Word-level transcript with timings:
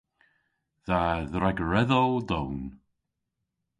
Dha 0.85 1.01
dregeredhow 1.31 2.11
down. 2.29 2.57